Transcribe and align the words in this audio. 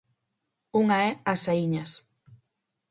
Unha 0.81 0.97
é 1.07 1.09
As 1.31 1.39
Saíñas. 1.45 1.91